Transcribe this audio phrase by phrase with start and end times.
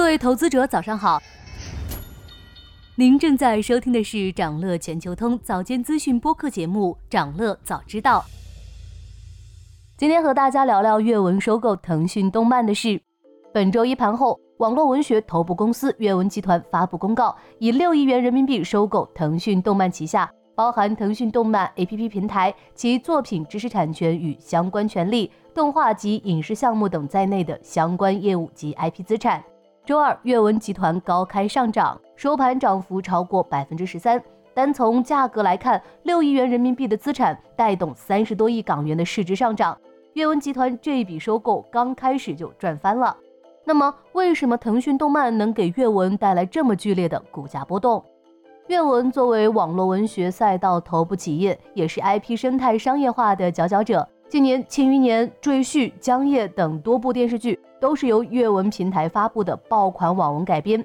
[0.00, 1.20] 各位投资者，早上好。
[2.94, 8.20] 您正在收听的是长乐全球通早间资讯播客节目《长乐早知道》。
[9.98, 12.98] 今天和大家聊聊阅文收购腾讯动漫的事。
[13.52, 29.44] 本周一盘后，网络文学头部公司阅文集团发布公告，以六亿元人民币收购腾讯动漫旗下包含腾讯动漫 APP 平台、其作品知识产权与相关权利、动画及影视项目等在内的相关业务及 IP 资产。
[29.90, 34.22] 周二，阅文集团高开上涨，收盘涨幅超过百分之十三。
[34.54, 39.76] 单从价格来看，六亿元人民币的资产带动三十多亿港元的市值上涨。
[40.12, 43.16] 阅文集团这一笔收购刚开始就赚翻了。
[43.64, 48.00] 那么，为什么腾讯动漫能给阅文带来这么剧烈的股价波动？
[48.68, 54.08] 阅文作为网络文学赛道头部企业，也是 IP 生态商业化的佼佼者。
[54.30, 60.84] 近年《庆余年》《赘婿》《江夜》等多部电视剧都是由阅文平台发布的爆款网文改编。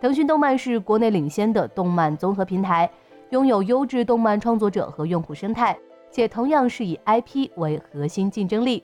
[0.00, 2.90] 腾讯动漫是国内领先的动漫综合平台，
[3.28, 5.78] 拥有优质动漫创作者和用户生态，
[6.10, 8.82] 且同样是以 IP 为核心竞争力。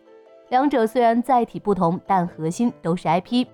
[0.51, 3.47] 两者虽然载体不同，但核心都是 IP。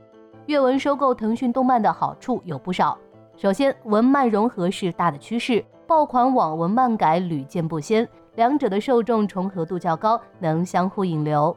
[0.46, 2.98] 阅文收购腾讯动漫的好处有不少。
[3.36, 8.08] 首先，文漫融合是大的趋势，爆款网文漫改屡见不鲜。
[8.38, 11.54] 两者的受众重合度较高，能相互引流。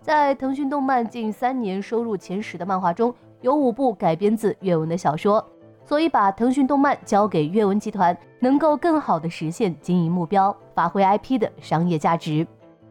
[0.00, 5.44] 在腾讯动漫近三年收入前十的漫画中，有五部改编自阅文的小说，
[5.84, 12.46] 所以把腾讯动漫交给阅文集团，能够更好的实现经营目标，发挥 IP 的商业价值。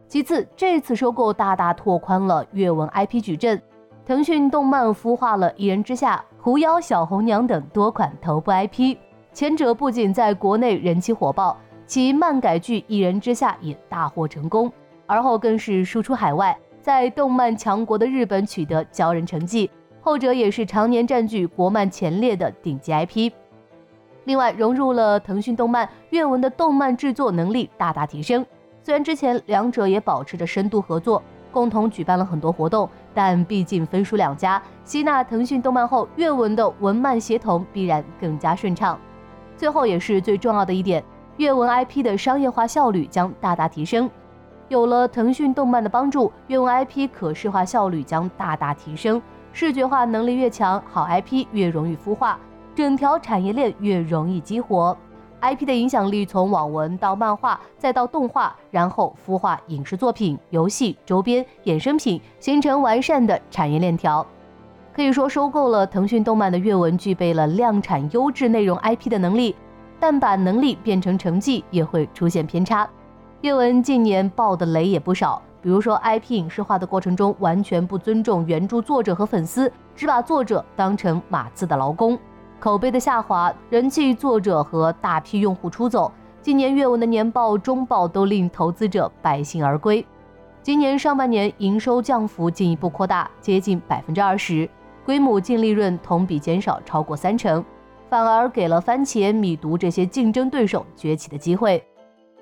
[0.06, 3.58] 其次，这次收购大大拓宽了阅文 IP 矩阵，
[4.04, 8.98] 腾讯动漫孵化了《一人之下》《狐妖小红娘》等多款头部 IP，
[9.32, 11.56] 前者不仅在国内人气火爆。
[11.86, 14.70] 其漫改剧《一人之下》也大获成功，
[15.06, 19.70] 而后更是输出海外，在动漫强国的日本取得骄人成绩。
[20.00, 23.32] 后者也是常年占据国漫前列的顶级 IP。
[24.24, 28.44] 另外，融入了腾讯动漫，阅文的动漫制作能力大大提升。
[28.82, 38.98] 虽然之前两者也保持着深度合作，共同举办了很多活动，但毕竟分属两家，吸纳腾讯动漫后，阅文的文漫协同必然更加顺畅。
[39.56, 41.02] 最后也是最重要的一点。
[41.36, 44.08] 阅文 IP 的商业化效率将大大提升，
[44.68, 49.20] 有了腾讯动漫的帮助，阅文 IP 可视化效率将大大提升。
[49.52, 52.38] 视觉化能力越强，好 IP 越容易孵化，
[52.74, 54.96] 整条产业链越容易激活。
[55.42, 64.26] IP 的影响力从网文到漫画，再到动画，然后孵化影视作品、游戏周边、衍生品，形成完善的产业链条。
[64.94, 69.54] 可以说，收购了腾讯动漫的阅文，具备了量产优质内容 IP 的能力。
[69.98, 72.88] 但把能力变成成绩也会出现偏差。
[73.42, 82.18] 阅文近年爆的雷也不少，比如说 IP 影视化的过程中完全不尊重原著作者和粉丝，只把作者当成码字的劳工，
[82.58, 86.10] 口碑的下滑，人气作者和大批用户出走。
[86.40, 90.04] 今年阅文的年报、中报都令投资者败兴而归。
[90.62, 94.68] 今年上半年营收降幅进一步扩大，接近百分之二十，
[95.04, 97.64] 规模净利润同比减少超过三成。
[98.08, 101.82] 反而给了番茄、米读这些竞争对手崛起的机会。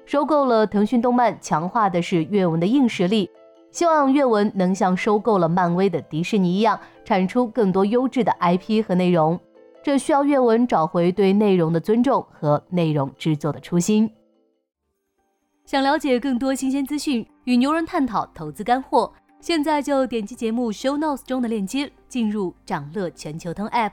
[0.04, 3.30] 收购了腾讯动漫，强化的是阅文的硬实力。
[3.70, 9.40] 希望阅文能像收购了漫威的迪士尼一样，产出更多优质的 IP 和内容。
[9.82, 14.10] 这需要阅文找回对内容的尊重和内容制作的初心。
[15.66, 23.92] 想了解更多新鲜资讯，与牛人探讨投资干货，现在就点击节目 show notes 中的链接，进入掌乐全球通 app。